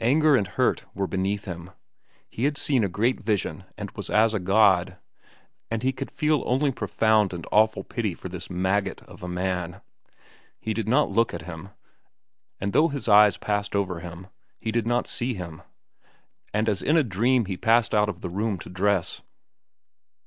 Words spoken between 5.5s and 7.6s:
and he could feel only profound and